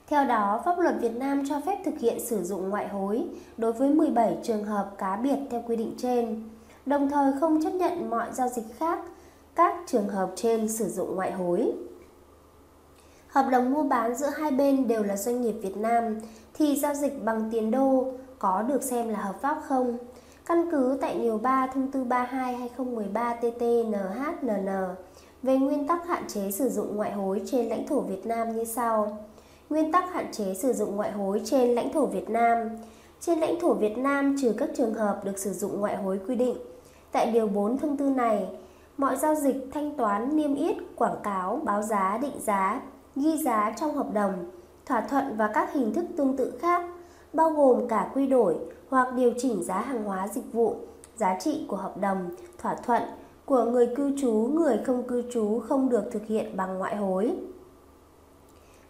Theo 0.07 0.25
đó, 0.25 0.61
pháp 0.65 0.79
luật 0.79 0.95
Việt 1.01 1.15
Nam 1.15 1.43
cho 1.49 1.61
phép 1.65 1.77
thực 1.85 1.99
hiện 1.99 2.19
sử 2.19 2.43
dụng 2.43 2.69
ngoại 2.69 2.87
hối 2.87 3.23
đối 3.57 3.73
với 3.73 3.89
17 3.89 4.37
trường 4.43 4.63
hợp 4.63 4.91
cá 4.97 5.15
biệt 5.15 5.37
theo 5.51 5.63
quy 5.67 5.75
định 5.75 5.93
trên, 5.97 6.43
đồng 6.85 7.09
thời 7.09 7.33
không 7.39 7.63
chấp 7.63 7.73
nhận 7.73 8.09
mọi 8.09 8.27
giao 8.33 8.49
dịch 8.49 8.65
khác 8.77 8.99
các 9.55 9.75
trường 9.87 10.09
hợp 10.09 10.31
trên 10.35 10.69
sử 10.69 10.89
dụng 10.89 11.15
ngoại 11.15 11.31
hối. 11.31 11.73
Hợp 13.27 13.45
đồng 13.51 13.73
mua 13.73 13.83
bán 13.83 14.15
giữa 14.15 14.29
hai 14.37 14.51
bên 14.51 14.87
đều 14.87 15.03
là 15.03 15.17
doanh 15.17 15.41
nghiệp 15.41 15.55
Việt 15.61 15.77
Nam 15.77 16.19
thì 16.53 16.75
giao 16.75 16.93
dịch 16.93 17.23
bằng 17.23 17.49
tiền 17.51 17.71
đô 17.71 18.11
có 18.39 18.61
được 18.61 18.83
xem 18.83 19.09
là 19.09 19.19
hợp 19.19 19.41
pháp 19.41 19.61
không? 19.67 19.97
Căn 20.45 20.71
cứ 20.71 20.97
tại 21.01 21.19
Điều 21.19 21.37
3 21.37 21.67
Thông 21.67 21.91
tư 21.91 22.03
32-2013-TT-NHNN 22.03 24.95
về 25.43 25.57
nguyên 25.57 25.87
tắc 25.87 26.07
hạn 26.07 26.23
chế 26.27 26.51
sử 26.51 26.69
dụng 26.69 26.95
ngoại 26.95 27.11
hối 27.11 27.41
trên 27.45 27.69
lãnh 27.69 27.87
thổ 27.87 27.99
Việt 27.99 28.25
Nam 28.25 28.55
như 28.55 28.63
sau. 28.63 29.17
Nguyên 29.69 29.91
tắc 29.91 30.13
hạn 30.13 30.31
chế 30.31 30.53
sử 30.53 30.73
dụng 30.73 30.95
ngoại 30.95 31.11
hối 31.11 31.41
trên 31.45 31.75
lãnh 31.75 31.93
thổ 31.93 32.05
Việt 32.05 32.29
Nam 32.29 32.69
Trên 33.19 33.39
lãnh 33.39 33.59
thổ 33.59 33.73
Việt 33.73 33.97
Nam 33.97 34.35
trừ 34.41 34.53
các 34.57 34.69
trường 34.77 34.93
hợp 34.93 35.25
được 35.25 35.39
sử 35.39 35.53
dụng 35.53 35.79
ngoại 35.79 35.97
hối 35.97 36.19
quy 36.27 36.35
định 36.35 36.57
Tại 37.11 37.31
Điều 37.31 37.47
4 37.47 37.77
thông 37.77 37.97
tư 37.97 38.09
này, 38.09 38.47
mọi 38.97 39.17
giao 39.17 39.35
dịch 39.35 39.55
thanh 39.73 39.91
toán 39.91 40.35
niêm 40.35 40.55
yết, 40.55 40.75
quảng 40.95 41.19
cáo, 41.23 41.61
báo 41.63 41.81
giá, 41.81 42.17
định 42.21 42.39
giá, 42.39 42.81
ghi 43.19 43.37
giá 43.37 43.73
trong 43.79 43.95
hợp 43.95 44.13
đồng, 44.13 44.33
thỏa 44.85 45.01
thuận 45.01 45.37
và 45.37 45.51
các 45.53 45.73
hình 45.73 45.93
thức 45.93 46.05
tương 46.17 46.37
tự 46.37 46.53
khác, 46.59 46.85
bao 47.33 47.49
gồm 47.49 47.87
cả 47.87 48.11
quy 48.13 48.27
đổi 48.27 48.55
hoặc 48.89 49.13
điều 49.13 49.33
chỉnh 49.37 49.63
giá 49.63 49.81
hàng 49.81 50.03
hóa 50.03 50.27
dịch 50.27 50.53
vụ, 50.53 50.75
giá 51.17 51.37
trị 51.39 51.65
của 51.67 51.77
hợp 51.77 51.97
đồng, 51.97 52.29
thỏa 52.57 52.75
thuận 52.75 53.01
của 53.45 53.63
người 53.63 53.89
cư 53.95 54.17
trú, 54.21 54.31
người 54.31 54.79
không 54.85 55.03
cư 55.03 55.23
trú 55.31 55.59
không 55.59 55.89
được 55.89 56.03
thực 56.11 56.25
hiện 56.25 56.57
bằng 56.57 56.77
ngoại 56.77 56.95
hối. 56.95 57.35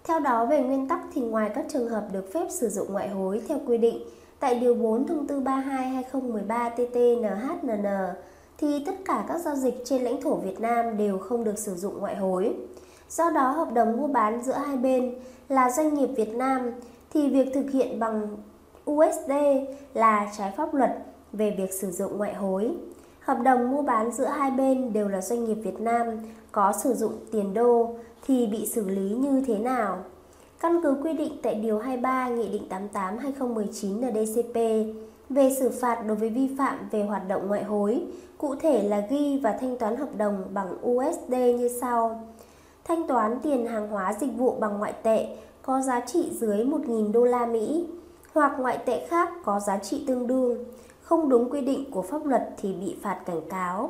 Theo 0.04 0.20
đó, 0.20 0.46
về 0.46 0.62
nguyên 0.62 0.88
tắc 0.88 1.00
thì 1.14 1.22
ngoài 1.22 1.52
các 1.56 1.66
trường 1.70 1.90
hợp 1.90 2.08
được 2.12 2.34
phép 2.34 2.48
sử 2.50 2.70
dụng 2.70 2.92
ngoại 2.92 3.10
hối 3.10 3.42
theo 3.48 3.60
quy 3.68 3.78
định 3.78 3.98
tại 4.40 4.60
Điều 4.60 4.74
4 4.74 5.08
Thông 5.08 5.28
tư 5.28 5.42
32-2013-TT-NHNN 5.42 8.14
thì 8.58 8.84
tất 8.86 8.96
cả 9.06 9.26
các 9.28 9.38
giao 9.38 9.56
dịch 9.56 9.82
trên 9.86 10.04
lãnh 10.04 10.22
thổ 10.22 10.36
Việt 10.36 10.60
Nam 10.60 10.98
đều 10.98 11.18
không 11.18 11.44
được 11.44 11.60
sử 11.60 11.76
dụng 11.76 12.00
ngoại 12.00 12.16
hối. 12.16 12.56
Do 13.10 13.30
đó, 13.30 13.52
hợp 13.52 13.74
đồng 13.74 13.98
mua 13.98 14.08
bán 14.08 14.44
giữa 14.44 14.54
hai 14.54 14.78
bên 14.78 15.16
là 15.50 15.70
doanh 15.70 15.94
nghiệp 15.94 16.10
Việt 16.16 16.36
Nam 16.36 16.72
thì 17.14 17.30
việc 17.30 17.52
thực 17.54 17.72
hiện 17.72 18.00
bằng 18.00 18.28
USD 18.92 19.32
là 19.94 20.32
trái 20.38 20.54
pháp 20.58 20.74
luật 20.74 20.98
về 21.34 21.56
việc 21.58 21.74
sử 21.74 21.92
dụng 21.92 22.18
ngoại 22.18 22.34
hối. 22.34 22.72
Hợp 23.20 23.38
đồng 23.44 23.72
mua 23.72 23.82
bán 23.82 24.12
giữa 24.12 24.26
hai 24.26 24.52
bên 24.52 24.94
đều 24.94 25.08
là 25.08 25.22
doanh 25.22 25.46
nghiệp 25.46 25.56
Việt 25.56 25.82
Nam 25.82 26.06
có 26.52 26.74
sử 26.84 26.94
dụng 26.94 27.14
tiền 27.32 27.54
đô 27.54 27.96
thì 28.28 28.48
bị 28.48 28.66
xử 28.66 28.90
lý 28.90 29.10
như 29.10 29.44
thế 29.48 29.58
nào? 29.58 29.98
Căn 30.60 30.80
cứ 30.84 30.98
quy 31.04 31.14
định 31.14 31.34
tại 31.44 31.56
Điều 31.56 31.80
23 31.80 32.30
Nghị 32.30 32.48
định 32.48 32.68
88-2019 32.94 34.12
NDCP 34.12 34.56
về 35.30 35.56
xử 35.60 35.70
phạt 35.70 36.04
đối 36.08 36.18
với 36.18 36.30
vi 36.30 36.56
phạm 36.58 36.78
về 36.92 37.04
hoạt 37.04 37.28
động 37.28 37.48
ngoại 37.48 37.64
hối, 37.64 38.02
cụ 38.38 38.56
thể 38.56 38.84
là 38.84 39.02
ghi 39.10 39.40
và 39.44 39.58
thanh 39.62 39.78
toán 39.78 39.96
hợp 39.96 40.16
đồng 40.18 40.44
bằng 40.54 40.78
USD 40.90 41.32
như 41.32 41.70
sau. 41.82 42.28
Thanh 42.88 43.08
toán 43.08 43.40
tiền 43.44 43.66
hàng 43.66 43.88
hóa 43.88 44.14
dịch 44.14 44.32
vụ 44.38 44.56
bằng 44.60 44.80
ngoại 44.80 44.94
tệ 45.04 45.28
có 45.62 45.82
giá 45.82 46.00
trị 46.00 46.30
dưới 46.32 46.58
1.000 46.58 47.12
đô 47.12 47.24
la 47.24 47.46
Mỹ 47.46 47.88
hoặc 48.34 48.54
ngoại 48.60 48.78
tệ 48.78 49.08
khác 49.08 49.30
có 49.44 49.60
giá 49.60 49.78
trị 49.78 50.04
tương 50.08 50.28
đương, 50.28 50.66
không 51.02 51.30
đúng 51.30 51.50
quy 51.50 51.62
định 51.62 51.92
của 51.92 52.02
pháp 52.02 52.26
luật 52.26 52.50
thì 52.58 52.74
bị 52.74 52.96
phạt 53.04 53.20
cảnh 53.26 53.42
cáo. 53.50 53.90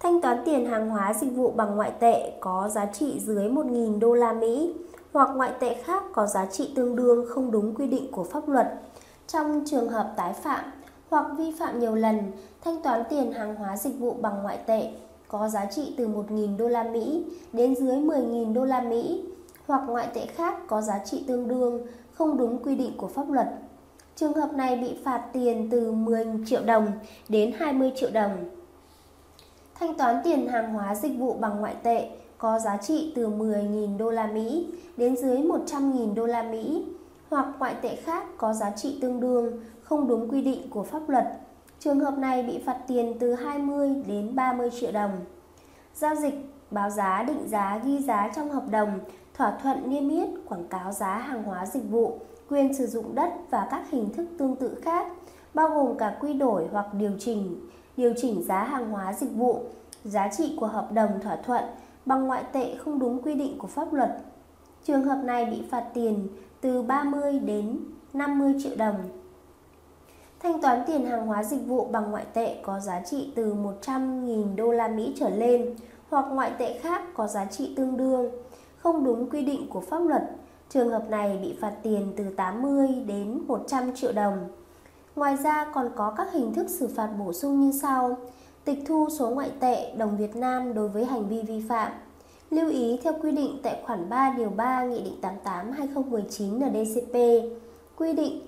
Thanh 0.00 0.20
toán 0.20 0.42
tiền 0.44 0.66
hàng 0.66 0.90
hóa 0.90 1.14
dịch 1.14 1.36
vụ 1.36 1.50
bằng 1.50 1.76
ngoại 1.76 1.92
tệ 2.00 2.32
có 2.40 2.68
giá 2.68 2.86
trị 2.86 3.20
dưới 3.20 3.48
1.000 3.48 3.98
đô 3.98 4.14
la 4.14 4.32
Mỹ 4.32 4.74
hoặc 5.12 5.30
ngoại 5.34 5.52
tệ 5.60 5.74
khác 5.74 6.02
có 6.12 6.26
giá 6.26 6.46
trị 6.46 6.72
tương 6.74 6.96
đương 6.96 7.26
không 7.28 7.50
đúng 7.50 7.74
quy 7.74 7.86
định 7.86 8.12
của 8.12 8.24
pháp 8.24 8.48
luật. 8.48 8.74
Trong 9.26 9.62
trường 9.66 9.88
hợp 9.88 10.12
tái 10.16 10.32
phạm 10.32 10.64
hoặc 11.10 11.26
vi 11.38 11.52
phạm 11.58 11.80
nhiều 11.80 11.94
lần, 11.94 12.32
thanh 12.64 12.82
toán 12.82 13.02
tiền 13.10 13.32
hàng 13.32 13.54
hóa 13.54 13.76
dịch 13.76 13.98
vụ 13.98 14.16
bằng 14.20 14.42
ngoại 14.42 14.58
tệ 14.66 14.90
có 15.28 15.48
giá 15.48 15.66
trị 15.66 15.94
từ 15.96 16.08
1.000 16.08 16.56
đô 16.56 16.68
la 16.68 16.82
Mỹ 16.82 17.24
đến 17.52 17.76
dưới 17.76 17.96
10.000 17.96 18.52
đô 18.52 18.64
la 18.64 18.80
Mỹ, 18.80 19.22
hoặc 19.66 19.82
ngoại 19.86 20.08
tệ 20.14 20.26
khác 20.26 20.66
có 20.66 20.80
giá 20.82 20.98
trị 21.04 21.24
tương 21.26 21.48
đương 21.48 21.86
không 22.12 22.36
đúng 22.36 22.62
quy 22.62 22.74
định 22.74 22.92
của 22.96 23.08
pháp 23.08 23.30
luật. 23.30 23.48
Trường 24.16 24.32
hợp 24.32 24.52
này 24.52 24.76
bị 24.76 24.96
phạt 25.04 25.24
tiền 25.32 25.68
từ 25.70 25.92
10 25.92 26.26
triệu 26.46 26.62
đồng 26.64 26.86
đến 27.28 27.52
20 27.58 27.92
triệu 27.96 28.10
đồng. 28.10 28.50
Thanh 29.74 29.94
toán 29.94 30.16
tiền 30.24 30.48
hàng 30.48 30.72
hóa 30.72 30.94
dịch 30.94 31.18
vụ 31.18 31.32
bằng 31.32 31.60
ngoại 31.60 31.74
tệ 31.82 32.08
có 32.38 32.58
giá 32.58 32.76
trị 32.76 33.12
từ 33.16 33.28
10.000 33.28 33.98
đô 33.98 34.10
la 34.10 34.26
Mỹ 34.26 34.66
đến 34.96 35.16
dưới 35.16 35.36
100.000 35.36 36.14
đô 36.14 36.26
la 36.26 36.42
Mỹ, 36.42 36.84
hoặc 37.30 37.46
ngoại 37.58 37.74
tệ 37.82 37.96
khác 37.96 38.24
có 38.38 38.52
giá 38.52 38.70
trị 38.70 38.98
tương 39.00 39.20
đương 39.20 39.52
không 39.82 40.08
đúng 40.08 40.28
quy 40.28 40.42
định 40.42 40.70
của 40.70 40.82
pháp 40.82 41.08
luật. 41.08 41.24
Trường 41.80 42.00
hợp 42.00 42.18
này 42.18 42.42
bị 42.42 42.58
phạt 42.66 42.78
tiền 42.88 43.16
từ 43.20 43.34
20 43.34 43.88
đến 44.06 44.34
30 44.34 44.70
triệu 44.80 44.92
đồng. 44.92 45.10
Giao 45.94 46.14
dịch 46.14 46.34
báo 46.70 46.90
giá 46.90 47.22
định 47.22 47.48
giá 47.48 47.80
ghi 47.84 47.98
giá 47.98 48.30
trong 48.36 48.50
hợp 48.50 48.64
đồng, 48.70 49.00
thỏa 49.34 49.58
thuận 49.62 49.90
niêm 49.90 50.08
yết 50.08 50.28
quảng 50.48 50.68
cáo 50.68 50.92
giá 50.92 51.18
hàng 51.18 51.42
hóa 51.42 51.66
dịch 51.66 51.90
vụ, 51.90 52.18
quyền 52.50 52.74
sử 52.74 52.86
dụng 52.86 53.14
đất 53.14 53.32
và 53.50 53.68
các 53.70 53.90
hình 53.90 54.12
thức 54.12 54.26
tương 54.38 54.56
tự 54.56 54.80
khác, 54.82 55.06
bao 55.54 55.68
gồm 55.68 55.98
cả 55.98 56.16
quy 56.20 56.34
đổi 56.34 56.68
hoặc 56.72 56.94
điều 56.94 57.12
chỉnh 57.18 57.68
điều 57.96 58.12
chỉnh 58.16 58.42
giá 58.42 58.64
hàng 58.64 58.90
hóa 58.90 59.12
dịch 59.12 59.32
vụ, 59.34 59.62
giá 60.04 60.28
trị 60.28 60.56
của 60.60 60.66
hợp 60.66 60.92
đồng 60.92 61.20
thỏa 61.20 61.36
thuận 61.36 61.64
bằng 62.06 62.26
ngoại 62.26 62.44
tệ 62.52 62.74
không 62.76 62.98
đúng 62.98 63.22
quy 63.22 63.34
định 63.34 63.58
của 63.58 63.66
pháp 63.66 63.92
luật. 63.92 64.18
Trường 64.84 65.04
hợp 65.04 65.22
này 65.24 65.44
bị 65.44 65.62
phạt 65.70 65.84
tiền 65.94 66.28
từ 66.60 66.82
30 66.82 67.38
đến 67.38 67.78
50 68.12 68.54
triệu 68.62 68.76
đồng. 68.76 68.94
Thanh 70.42 70.60
toán 70.60 70.82
tiền 70.86 71.06
hàng 71.06 71.26
hóa 71.26 71.44
dịch 71.44 71.66
vụ 71.66 71.84
bằng 71.84 72.10
ngoại 72.10 72.24
tệ 72.34 72.56
có 72.62 72.80
giá 72.80 73.00
trị 73.00 73.32
từ 73.34 73.54
100.000 73.54 74.56
đô 74.56 74.72
la 74.72 74.88
Mỹ 74.88 75.14
trở 75.16 75.28
lên 75.28 75.74
hoặc 76.10 76.24
ngoại 76.30 76.52
tệ 76.58 76.78
khác 76.78 77.02
có 77.14 77.26
giá 77.26 77.44
trị 77.44 77.74
tương 77.76 77.96
đương, 77.96 78.30
không 78.78 79.04
đúng 79.04 79.30
quy 79.30 79.42
định 79.44 79.66
của 79.70 79.80
pháp 79.80 79.98
luật. 79.98 80.22
Trường 80.70 80.90
hợp 80.90 81.10
này 81.10 81.38
bị 81.42 81.56
phạt 81.60 81.72
tiền 81.82 82.12
từ 82.16 82.24
80 82.36 82.88
đến 83.06 83.40
100 83.46 83.94
triệu 83.94 84.12
đồng. 84.12 84.48
Ngoài 85.16 85.36
ra 85.36 85.70
còn 85.74 85.90
có 85.96 86.14
các 86.16 86.32
hình 86.32 86.54
thức 86.54 86.70
xử 86.70 86.88
phạt 86.96 87.08
bổ 87.18 87.32
sung 87.32 87.60
như 87.60 87.72
sau: 87.72 88.16
tịch 88.64 88.78
thu 88.86 89.08
số 89.18 89.30
ngoại 89.30 89.50
tệ 89.60 89.94
đồng 89.94 90.16
Việt 90.16 90.36
Nam 90.36 90.74
đối 90.74 90.88
với 90.88 91.04
hành 91.04 91.28
vi 91.28 91.42
vi 91.42 91.62
phạm. 91.68 91.92
Lưu 92.50 92.70
ý 92.70 93.00
theo 93.02 93.12
quy 93.22 93.32
định 93.32 93.60
tại 93.62 93.82
khoản 93.86 94.08
3 94.08 94.34
điều 94.36 94.50
3 94.50 94.84
Nghị 94.84 95.02
định 95.02 95.16
88/2019 95.44 96.58
NDCP 96.58 97.14
quy 97.96 98.12
định 98.12 98.40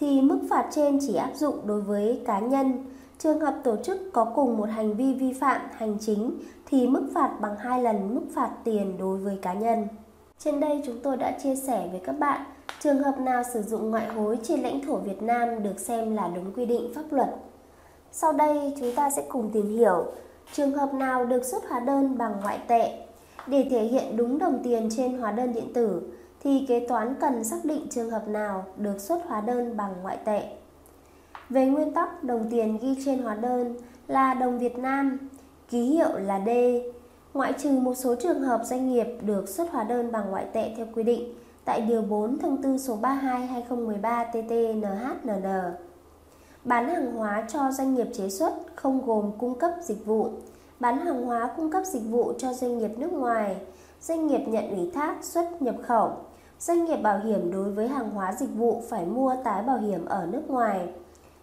thì 0.00 0.20
mức 0.20 0.38
phạt 0.50 0.68
trên 0.70 0.98
chỉ 1.06 1.14
áp 1.14 1.30
dụng 1.34 1.54
đối 1.66 1.80
với 1.80 2.22
cá 2.26 2.38
nhân. 2.38 2.84
Trường 3.18 3.40
hợp 3.40 3.54
tổ 3.64 3.76
chức 3.76 3.98
có 4.12 4.24
cùng 4.24 4.56
một 4.56 4.68
hành 4.68 4.94
vi 4.94 5.14
vi 5.14 5.32
phạm 5.32 5.60
hành 5.72 5.96
chính 6.00 6.38
thì 6.66 6.86
mức 6.86 7.10
phạt 7.14 7.30
bằng 7.40 7.56
hai 7.56 7.82
lần 7.82 8.14
mức 8.14 8.24
phạt 8.34 8.50
tiền 8.64 8.98
đối 8.98 9.18
với 9.18 9.38
cá 9.42 9.52
nhân. 9.52 9.88
Trên 10.38 10.60
đây 10.60 10.82
chúng 10.86 10.98
tôi 11.02 11.16
đã 11.16 11.38
chia 11.42 11.56
sẻ 11.56 11.88
với 11.90 12.00
các 12.04 12.18
bạn, 12.18 12.40
trường 12.80 13.02
hợp 13.02 13.18
nào 13.18 13.42
sử 13.52 13.62
dụng 13.62 13.90
ngoại 13.90 14.08
hối 14.08 14.38
trên 14.42 14.60
lãnh 14.60 14.80
thổ 14.86 14.96
Việt 14.96 15.22
Nam 15.22 15.62
được 15.62 15.80
xem 15.80 16.16
là 16.16 16.30
đúng 16.34 16.52
quy 16.52 16.66
định 16.66 16.92
pháp 16.94 17.04
luật. 17.10 17.28
Sau 18.12 18.32
đây 18.32 18.74
chúng 18.80 18.94
ta 18.94 19.10
sẽ 19.10 19.24
cùng 19.28 19.50
tìm 19.52 19.78
hiểu 19.78 20.04
trường 20.52 20.72
hợp 20.72 20.94
nào 20.94 21.24
được 21.24 21.44
xuất 21.44 21.68
hóa 21.68 21.80
đơn 21.80 22.18
bằng 22.18 22.34
ngoại 22.42 22.58
tệ. 22.68 22.98
Để 23.46 23.66
thể 23.70 23.84
hiện 23.84 24.16
đúng 24.16 24.38
đồng 24.38 24.60
tiền 24.64 24.88
trên 24.96 25.18
hóa 25.18 25.32
đơn 25.32 25.52
điện 25.52 25.72
tử 25.74 26.02
thì 26.44 26.64
kế 26.68 26.86
toán 26.88 27.14
cần 27.20 27.44
xác 27.44 27.64
định 27.64 27.86
trường 27.90 28.10
hợp 28.10 28.28
nào 28.28 28.64
được 28.76 29.00
xuất 29.00 29.26
hóa 29.26 29.40
đơn 29.40 29.76
bằng 29.76 29.94
ngoại 30.02 30.18
tệ. 30.24 30.42
Về 31.48 31.66
nguyên 31.66 31.94
tắc, 31.94 32.24
đồng 32.24 32.46
tiền 32.50 32.78
ghi 32.82 32.96
trên 33.04 33.22
hóa 33.22 33.34
đơn 33.34 33.74
là 34.06 34.34
đồng 34.34 34.58
Việt 34.58 34.78
Nam, 34.78 35.18
ký 35.70 35.80
hiệu 35.80 36.18
là 36.18 36.40
D, 36.46 36.48
ngoại 37.34 37.52
trừ 37.52 37.70
một 37.70 37.94
số 37.94 38.14
trường 38.14 38.40
hợp 38.40 38.60
doanh 38.64 38.88
nghiệp 38.88 39.06
được 39.22 39.48
xuất 39.48 39.70
hóa 39.70 39.84
đơn 39.84 40.12
bằng 40.12 40.30
ngoại 40.30 40.46
tệ 40.52 40.74
theo 40.76 40.86
quy 40.94 41.02
định 41.02 41.34
tại 41.64 41.80
Điều 41.80 42.02
4 42.02 42.38
Thông 42.38 42.62
tư 42.62 42.78
số 42.78 42.98
32-2013-TT-NHNN. 43.02 45.72
Bán 46.64 46.88
hàng 46.88 47.12
hóa 47.12 47.44
cho 47.48 47.70
doanh 47.72 47.94
nghiệp 47.94 48.06
chế 48.14 48.28
xuất 48.28 48.52
không 48.74 49.06
gồm 49.06 49.30
cung 49.38 49.58
cấp 49.58 49.72
dịch 49.82 50.06
vụ. 50.06 50.30
Bán 50.80 50.98
hàng 50.98 51.26
hóa 51.26 51.50
cung 51.56 51.70
cấp 51.70 51.82
dịch 51.86 52.02
vụ 52.10 52.32
cho 52.38 52.52
doanh 52.52 52.78
nghiệp 52.78 52.90
nước 52.98 53.12
ngoài, 53.12 53.56
doanh 54.00 54.26
nghiệp 54.26 54.40
nhận 54.46 54.76
ủy 54.76 54.90
thác 54.94 55.24
xuất 55.24 55.62
nhập 55.62 55.74
khẩu. 55.82 56.10
Doanh 56.60 56.84
nghiệp 56.84 56.96
bảo 56.96 57.18
hiểm 57.18 57.50
đối 57.52 57.70
với 57.70 57.88
hàng 57.88 58.10
hóa 58.10 58.32
dịch 58.32 58.54
vụ 58.54 58.82
phải 58.88 59.06
mua 59.06 59.34
tái 59.44 59.62
bảo 59.62 59.78
hiểm 59.78 60.04
ở 60.04 60.26
nước 60.26 60.42
ngoài. 60.48 60.88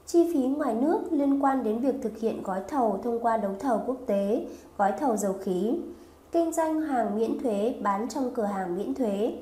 Chi 0.06 0.30
phí 0.34 0.40
ngoài 0.40 0.76
nước 0.76 1.00
liên 1.12 1.44
quan 1.44 1.64
đến 1.64 1.80
việc 1.80 1.96
thực 2.02 2.18
hiện 2.18 2.44
gói 2.44 2.62
thầu 2.68 3.00
thông 3.04 3.20
qua 3.20 3.38
đấu 3.38 3.52
thầu 3.60 3.82
quốc 3.88 3.98
tế, 4.06 4.48
gói 4.78 4.92
thầu 5.00 5.18
dầu 5.18 5.34
khí, 5.34 5.80
kinh 6.32 6.54
doanh 6.54 6.82
hàng 6.82 7.18
miễn 7.18 7.40
thuế 7.40 7.76
bán 7.82 8.10
trong 8.10 8.32
cửa 8.34 8.44
hàng 8.46 8.78
miễn 8.78 8.94
thuế, 8.96 9.34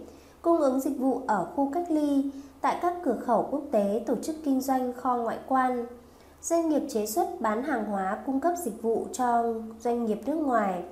cung 0.42 0.58
ứng 0.58 0.80
dịch 0.80 1.00
vụ 1.00 1.22
ở 1.28 1.46
khu 1.56 1.72
cách 1.74 1.92
ly, 1.92 2.32
tại 2.62 2.78
các 2.82 2.94
cửa 3.04 3.18
khẩu 3.26 3.48
quốc 3.52 3.62
tế 3.72 4.04
tổ 4.06 4.16
chức 4.16 4.36
kinh 4.46 4.62
doanh 4.62 4.94
kho 4.94 5.18
ngoại 5.18 5.38
quan, 5.48 5.86
doanh 6.42 6.70
nghiệp 6.70 6.84
chế 6.90 7.06
xuất 7.06 7.42
bán 7.42 7.64
hàng 7.64 7.86
hóa 7.86 8.18
cung 8.26 8.40
cấp 8.40 8.54
dịch 8.64 8.82
vụ 8.82 9.06
cho 9.12 9.54
doanh 9.80 10.06
nghiệp 10.06 10.20
nước 10.26 10.36
ngoài, 10.36 10.84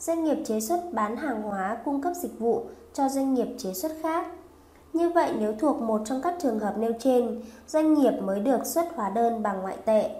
doanh 0.00 0.24
nghiệp 0.24 0.38
chế 0.44 0.60
xuất 0.60 0.80
bán 0.92 1.16
hàng 1.16 1.42
hóa 1.42 1.76
cung 1.84 2.02
cấp 2.02 2.12
dịch 2.16 2.38
vụ 2.38 2.64
cho 2.92 3.08
doanh 3.08 3.34
nghiệp 3.34 3.48
chế 3.58 3.72
xuất 3.72 3.92
khác. 4.02 4.26
Như 4.92 5.10
vậy 5.10 5.32
nếu 5.38 5.54
thuộc 5.58 5.82
một 5.82 6.00
trong 6.04 6.20
các 6.22 6.34
trường 6.42 6.58
hợp 6.58 6.74
nêu 6.78 6.92
trên, 6.98 7.40
doanh 7.66 7.94
nghiệp 7.94 8.12
mới 8.22 8.40
được 8.40 8.66
xuất 8.66 8.94
hóa 8.94 9.10
đơn 9.10 9.42
bằng 9.42 9.62
ngoại 9.62 9.76
tệ. 9.84 10.10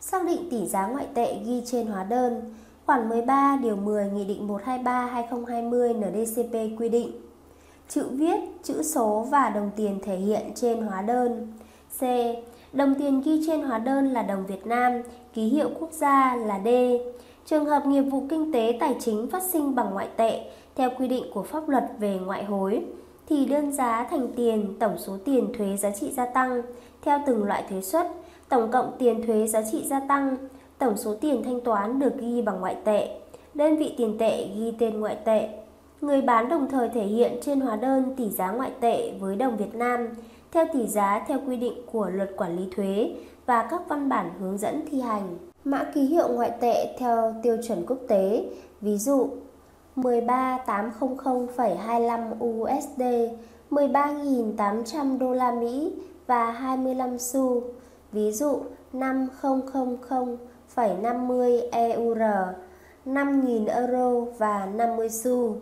Xác 0.00 0.26
định 0.26 0.50
tỷ 0.50 0.66
giá 0.66 0.86
ngoại 0.86 1.06
tệ 1.14 1.34
ghi 1.44 1.62
trên 1.66 1.86
hóa 1.86 2.04
đơn. 2.04 2.54
Khoản 2.86 3.08
13 3.08 3.58
điều 3.62 3.76
10 3.76 4.10
Nghị 4.10 4.24
định 4.24 4.48
123/2020 4.48 5.94
NDCP 5.94 6.80
quy 6.80 6.88
định 6.88 7.12
chữ 7.88 8.06
viết, 8.10 8.40
chữ 8.62 8.82
số 8.82 9.26
và 9.30 9.50
đồng 9.50 9.70
tiền 9.76 9.98
thể 10.02 10.16
hiện 10.16 10.42
trên 10.54 10.82
hóa 10.82 11.02
đơn. 11.02 11.52
C. 11.98 12.02
Đồng 12.72 12.94
tiền 12.94 13.22
ghi 13.24 13.44
trên 13.46 13.62
hóa 13.62 13.78
đơn 13.78 14.12
là 14.12 14.22
đồng 14.22 14.46
Việt 14.46 14.66
Nam, 14.66 14.92
ký 15.34 15.44
hiệu 15.44 15.70
quốc 15.80 15.92
gia 15.92 16.36
là 16.36 16.60
D. 16.64 16.68
Trường 17.46 17.66
hợp 17.66 17.86
nghiệp 17.86 18.02
vụ 18.02 18.26
kinh 18.28 18.52
tế 18.52 18.76
tài 18.80 18.96
chính 19.00 19.26
phát 19.30 19.42
sinh 19.42 19.74
bằng 19.74 19.90
ngoại 19.92 20.08
tệ 20.16 20.40
theo 20.74 20.90
quy 20.98 21.08
định 21.08 21.24
của 21.34 21.42
pháp 21.42 21.68
luật 21.68 21.84
về 21.98 22.18
ngoại 22.24 22.44
hối 22.44 22.84
thì 23.28 23.46
đơn 23.46 23.72
giá 23.72 24.06
thành 24.10 24.28
tiền 24.36 24.76
tổng 24.78 24.98
số 24.98 25.16
tiền 25.24 25.52
thuế 25.58 25.76
giá 25.76 25.90
trị 25.90 26.12
gia 26.16 26.26
tăng 26.26 26.62
theo 27.02 27.20
từng 27.26 27.44
loại 27.44 27.64
thuế 27.70 27.80
suất, 27.80 28.06
tổng 28.48 28.70
cộng 28.70 28.92
tiền 28.98 29.26
thuế 29.26 29.46
giá 29.46 29.62
trị 29.72 29.84
gia 29.86 30.00
tăng, 30.00 30.36
tổng 30.78 30.96
số 30.96 31.14
tiền 31.14 31.42
thanh 31.44 31.60
toán 31.60 31.98
được 31.98 32.12
ghi 32.18 32.42
bằng 32.42 32.60
ngoại 32.60 32.76
tệ, 32.84 33.20
đơn 33.54 33.76
vị 33.76 33.94
tiền 33.96 34.18
tệ 34.18 34.46
ghi 34.56 34.72
tên 34.78 35.00
ngoại 35.00 35.16
tệ 35.24 35.48
Người 36.02 36.20
bán 36.20 36.48
đồng 36.48 36.68
thời 36.70 36.88
thể 36.88 37.02
hiện 37.02 37.38
trên 37.42 37.60
hóa 37.60 37.76
đơn 37.76 38.14
tỷ 38.16 38.28
giá 38.28 38.50
ngoại 38.50 38.70
tệ 38.80 39.12
với 39.20 39.36
đồng 39.36 39.56
Việt 39.56 39.74
Nam 39.74 40.08
theo 40.52 40.66
tỷ 40.72 40.86
giá 40.86 41.24
theo 41.28 41.38
quy 41.46 41.56
định 41.56 41.82
của 41.92 42.10
luật 42.10 42.30
quản 42.36 42.56
lý 42.56 42.62
thuế 42.76 43.14
và 43.46 43.68
các 43.70 43.80
văn 43.88 44.08
bản 44.08 44.30
hướng 44.40 44.58
dẫn 44.58 44.82
thi 44.90 45.00
hành. 45.00 45.51
Mã 45.64 45.84
ký 45.94 46.00
hiệu 46.00 46.28
ngoại 46.28 46.52
tệ 46.60 46.96
theo 46.98 47.34
tiêu 47.42 47.56
chuẩn 47.62 47.86
quốc 47.86 47.98
tế, 48.08 48.44
ví 48.80 48.98
dụ 48.98 49.28
13800,25 49.96 52.44
USD, 52.44 53.02
13.800 53.70 55.18
đô 55.18 55.32
la 55.32 55.52
Mỹ 55.52 55.92
và 56.26 56.50
25 56.50 57.18
xu, 57.18 57.62
ví 58.12 58.32
dụ 58.32 58.60
5000,50 58.92 61.68
EUR, 61.72 62.18
5.000 63.06 63.66
euro 63.66 64.20
và 64.38 64.66
50 64.66 65.08
xu. 65.08 65.56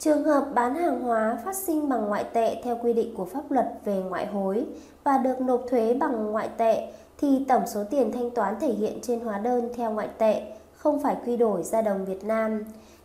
Trường 0.00 0.24
hợp 0.24 0.46
bán 0.54 0.74
hàng 0.74 1.02
hóa 1.02 1.38
phát 1.44 1.56
sinh 1.56 1.88
bằng 1.88 2.06
ngoại 2.06 2.24
tệ 2.24 2.56
theo 2.62 2.78
quy 2.82 2.92
định 2.92 3.14
của 3.16 3.24
pháp 3.24 3.50
luật 3.50 3.66
về 3.84 4.02
ngoại 4.08 4.26
hối 4.26 4.66
và 5.04 5.18
được 5.18 5.40
nộp 5.40 5.64
thuế 5.70 5.94
bằng 5.94 6.32
ngoại 6.32 6.48
tệ 6.56 6.92
thì 7.18 7.44
tổng 7.48 7.62
số 7.66 7.84
tiền 7.90 8.12
thanh 8.12 8.30
toán 8.30 8.60
thể 8.60 8.72
hiện 8.72 8.98
trên 9.02 9.20
hóa 9.20 9.38
đơn 9.38 9.68
theo 9.76 9.90
ngoại 9.90 10.08
tệ 10.18 10.42
không 10.76 11.00
phải 11.00 11.16
quy 11.26 11.36
đổi 11.36 11.62
ra 11.62 11.82
đồng 11.82 12.04
Việt 12.04 12.24
Nam. 12.24 12.64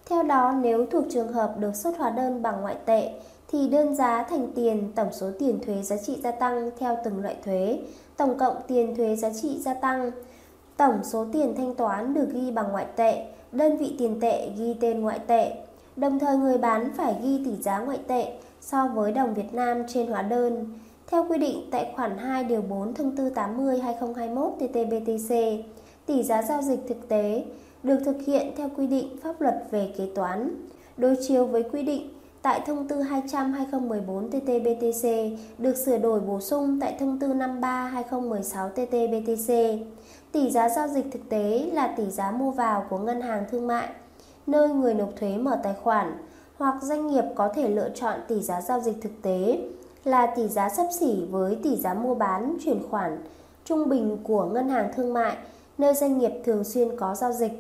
Theo 0.10 0.24
đó, 0.24 0.54
nếu 0.62 0.86
thuộc 0.92 1.04
trường 1.10 1.34
hợp 1.34 1.56
được 1.60 1.75
xuất 1.75 1.98
hóa 1.98 2.10
đơn 2.10 2.42
bằng 2.42 2.62
ngoại 2.62 2.75
tệ 2.86 3.14
thì 3.52 3.70
đơn 3.70 3.96
giá 3.96 4.24
thành 4.30 4.52
tiền 4.56 4.92
tổng 4.96 5.10
số 5.12 5.32
tiền 5.40 5.60
thuế 5.66 5.82
giá 5.82 5.98
trị 5.98 6.18
gia 6.24 6.32
tăng 6.32 6.70
theo 6.80 6.98
từng 7.06 7.22
loại 7.22 7.36
thuế, 7.46 7.80
tổng 8.18 8.38
cộng 8.38 8.56
tiền 8.68 8.96
thuế 8.96 9.16
giá 9.16 9.30
trị 9.42 9.60
gia 9.60 9.74
tăng, 9.74 10.12
tổng 10.78 11.00
số 11.04 11.25
tiền 11.34 11.54
thanh 11.58 11.75
toán 11.75 12.14
được 12.14 12.28
ghi 12.34 12.52
bằng 12.52 12.72
ngoại 12.72 12.86
tệ, 12.96 13.25
đơn 13.52 13.78
vị 13.78 13.96
tiền 13.98 14.20
tệ 14.20 14.50
ghi 14.58 14.75
tên 14.82 15.02
ngoại 15.02 15.20
tệ 15.20 15.64
Đồng 15.96 16.20
thời 16.20 16.38
người 16.38 16.58
bán 16.58 16.92
phải 16.98 17.16
ghi 17.24 17.42
tỷ 17.46 17.56
giá 17.56 17.80
ngoại 17.80 18.00
tệ 18.08 18.28
so 18.62 18.88
với 18.88 19.12
đồng 19.12 19.34
Việt 19.34 19.54
Nam 19.54 19.84
trên 19.88 20.08
hóa 20.08 20.22
đơn. 20.22 20.66
Theo 21.08 21.25
quy 21.30 21.38
định 21.38 21.68
tại 21.72 21.94
khoản 21.96 22.18
2 22.18 22.44
điều 22.44 22.62
4 22.62 22.94
thông 22.94 23.16
tư 23.16 23.30
80/2021 23.30 24.58
TT-BTC, 24.60 25.62
tỷ 26.06 26.24
giá 26.24 26.42
giao 26.42 26.62
dịch 26.62 26.80
thực 26.88 27.08
tế 27.08 27.44
được 27.84 28.00
thực 28.06 28.18
hiện 28.25 28.52
theo 28.58 28.70
quy 28.78 28.88
định 28.88 29.18
pháp 29.24 29.42
luật 29.42 29.56
về 29.72 29.94
kế 29.98 30.06
toán, 30.16 30.56
đối 30.98 31.16
chiếu 31.28 31.46
với 31.46 31.64
quy 31.64 31.82
định 31.82 32.10
tại 32.42 32.62
thông 32.66 32.88
tư 32.88 33.02
200/2014 33.02 34.30
TT-BTC 34.30 35.38
được 35.58 35.78
sửa 35.78 35.98
đổi 35.98 36.20
bổ 36.20 36.40
sung 36.42 36.80
tại 36.82 36.96
thông 37.00 37.20
tư 37.20 37.34
53/2016 37.34 38.70
TT-BTC. 38.75 39.78
Tỷ 40.32 40.50
giá 40.50 40.70
giao 40.70 40.88
dịch 40.88 41.06
thực 41.12 41.30
tế 41.30 41.70
là 41.74 41.88
tỷ 41.98 42.06
giá 42.06 42.32
mua 42.32 42.52
vào 42.52 42.86
của 42.90 42.98
ngân 42.98 43.22
hàng 43.22 43.44
thương 43.52 43.68
mại 43.68 43.88
nơi 44.48 44.70
người 44.70 44.94
nộp 44.94 45.10
thuế 45.20 45.38
mở 45.38 45.60
tài 45.64 45.74
khoản 45.84 46.18
hoặc 46.58 46.84
doanh 46.84 47.08
nghiệp 47.08 47.24
có 47.36 47.50
thể 47.56 47.70
lựa 47.70 47.90
chọn 47.90 48.20
tỷ 48.28 48.42
giá 48.42 48.62
giao 48.62 48.80
dịch 48.80 48.96
thực 49.02 49.22
tế 49.22 49.60
là 50.04 50.25
tỷ 50.36 50.48
giá 50.48 50.70
sấp 50.70 50.88
xỉ 51.00 51.25
với 51.32 51.58
tỷ 51.64 51.75
giá 51.75 51.94
mua 51.94 52.16
bán 52.16 52.58
chuyển 52.66 52.90
khoản 52.90 53.24
trung 53.66 53.90
bình 53.90 54.18
của 54.24 54.46
ngân 54.46 54.70
hàng 54.70 54.92
thương 54.96 55.14
mại 55.14 55.38
nơi 55.78 55.94
doanh 55.94 56.18
nghiệp 56.18 56.32
thường 56.46 56.64
xuyên 56.64 56.98
có 56.98 57.16
giao 57.16 57.32
dịch. 57.32 57.52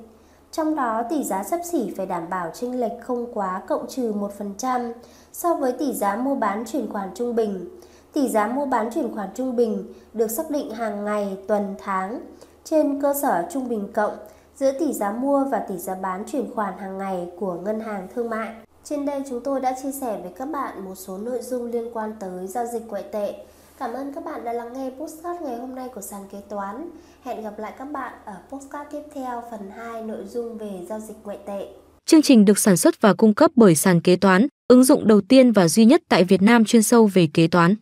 Trong 0.51 0.75
đó 0.75 1.03
tỷ 1.09 1.23
giá 1.23 1.43
sấp 1.43 1.59
xỉ 1.71 1.93
phải 1.97 2.05
đảm 2.05 2.29
bảo 2.29 2.51
chênh 2.53 2.79
lệch 2.79 3.01
không 3.01 3.33
quá 3.33 3.61
cộng 3.67 3.87
trừ 3.87 4.13
1% 4.59 4.93
so 5.33 5.53
với 5.53 5.71
tỷ 5.71 5.93
giá 5.93 6.15
mua 6.15 6.35
bán 6.35 6.63
chuyển 6.65 6.91
khoản 6.91 7.09
trung 7.15 7.35
bình. 7.35 7.69
Tỷ 8.13 8.29
giá 8.29 8.47
mua 8.47 8.65
bán 8.65 8.89
chuyển 8.93 9.15
khoản 9.15 9.29
trung 9.33 9.55
bình 9.55 9.93
được 10.13 10.31
xác 10.31 10.49
định 10.49 10.71
hàng 10.71 11.05
ngày, 11.05 11.37
tuần, 11.47 11.75
tháng 11.79 12.21
trên 12.63 13.01
cơ 13.01 13.13
sở 13.13 13.47
trung 13.51 13.69
bình 13.69 13.87
cộng 13.93 14.17
giữa 14.55 14.71
tỷ 14.79 14.93
giá 14.93 15.11
mua 15.11 15.45
và 15.51 15.59
tỷ 15.59 15.77
giá 15.77 15.95
bán 15.95 16.23
chuyển 16.31 16.53
khoản 16.55 16.73
hàng 16.79 16.97
ngày 16.97 17.27
của 17.39 17.53
ngân 17.53 17.79
hàng 17.79 18.07
thương 18.15 18.29
mại. 18.29 18.55
Trên 18.83 19.05
đây 19.05 19.23
chúng 19.29 19.41
tôi 19.43 19.61
đã 19.61 19.75
chia 19.83 19.91
sẻ 19.91 20.19
với 20.21 20.31
các 20.37 20.45
bạn 20.45 20.85
một 20.85 20.95
số 20.95 21.17
nội 21.17 21.41
dung 21.41 21.71
liên 21.71 21.89
quan 21.93 22.13
tới 22.19 22.47
giao 22.47 22.65
dịch 22.73 22.87
ngoại 22.87 23.03
tệ. 23.11 23.35
Cảm 23.79 23.93
ơn 23.93 24.13
các 24.13 24.25
bạn 24.25 24.43
đã 24.43 24.53
lắng 24.53 24.73
nghe 24.73 24.91
postcard 24.99 25.41
ngày 25.41 25.57
hôm 25.57 25.75
nay 25.75 25.89
của 25.95 26.01
sàn 26.01 26.21
kế 26.31 26.37
toán. 26.49 26.89
Hẹn 27.23 27.43
gặp 27.43 27.59
lại 27.59 27.73
các 27.77 27.85
bạn 27.85 28.13
ở 28.25 28.35
postcard 28.49 28.91
tiếp 28.91 29.01
theo 29.13 29.43
phần 29.51 29.69
2 29.77 30.03
nội 30.03 30.25
dung 30.25 30.57
về 30.57 30.71
giao 30.89 30.99
dịch 30.99 31.17
ngoại 31.23 31.37
tệ. 31.45 31.67
Chương 32.05 32.21
trình 32.21 32.45
được 32.45 32.59
sản 32.59 32.77
xuất 32.77 33.01
và 33.01 33.13
cung 33.13 33.33
cấp 33.33 33.51
bởi 33.55 33.75
sàn 33.75 34.01
kế 34.01 34.15
toán, 34.15 34.47
ứng 34.67 34.83
dụng 34.83 35.07
đầu 35.07 35.21
tiên 35.21 35.51
và 35.51 35.67
duy 35.67 35.85
nhất 35.85 36.01
tại 36.09 36.23
Việt 36.23 36.41
Nam 36.41 36.65
chuyên 36.65 36.83
sâu 36.83 37.09
về 37.13 37.27
kế 37.33 37.47
toán. 37.47 37.75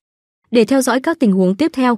Để 0.52 0.66
theo 0.66 0.82
dõi 0.82 1.00
các 1.00 1.18
tình 1.20 1.32
huống 1.32 1.56
tiếp 1.56 1.72
theo, 1.74 1.98